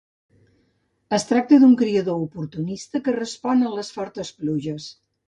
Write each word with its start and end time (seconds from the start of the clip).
Es 1.17 1.25
tracta 1.31 1.59
d'un 1.63 1.75
criador 1.81 2.23
oportunista 2.23 3.03
que 3.09 3.15
respon 3.19 3.63
a 3.69 3.75
les 3.77 3.93
fortes 3.99 4.33
pluges. 4.41 4.89